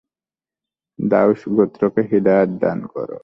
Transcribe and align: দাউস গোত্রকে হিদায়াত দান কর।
দাউস 0.99 1.41
গোত্রকে 1.55 2.01
হিদায়াত 2.11 2.49
দান 2.61 2.79
কর। 2.93 3.09